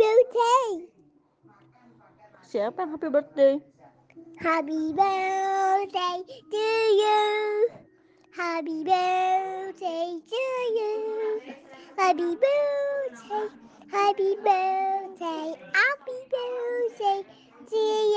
[0.00, 0.68] birthday.
[2.48, 3.54] Siapa yang happy birthday?
[4.40, 7.20] Happy birthday to you.
[8.32, 10.92] Happy birthday to you.
[12.00, 13.46] Happy birthday.
[13.92, 15.46] Happy birthday.
[15.76, 17.20] Happy birthday
[17.68, 18.09] to you.